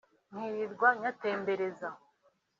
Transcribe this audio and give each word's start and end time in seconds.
nkirirwa 0.31 0.87
nyatembereza 0.99 1.89